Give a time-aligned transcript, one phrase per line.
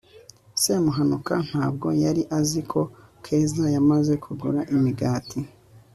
[0.61, 2.81] semuhanuka ntabwo yari azi ko
[3.25, 5.39] keza yamaze kugura imigati